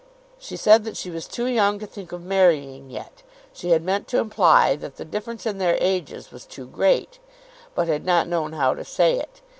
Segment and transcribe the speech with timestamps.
[0.39, 3.21] She said that she was too young to think of marrying yet.
[3.53, 7.19] She had meant to imply that the difference in their ages was too great,
[7.75, 9.41] but had not known how to say it.